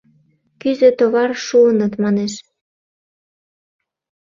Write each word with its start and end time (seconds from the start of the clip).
Кӱзӧ-товар 0.61 1.29
шуыныт, 1.45 1.93
манеш. 2.03 2.33